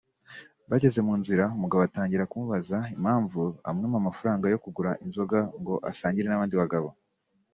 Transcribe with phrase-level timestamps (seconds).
[0.69, 6.55] bageze mu nzira umugabo atangira kumubaza impamvu amwima amafaranga yo kugura inzoga ngo asangire n’abandi
[6.63, 6.87] bagabo